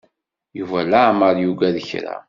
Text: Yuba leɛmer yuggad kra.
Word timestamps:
Yuba 0.57 0.79
leɛmer 0.91 1.35
yuggad 1.43 1.77
kra. 1.89 2.15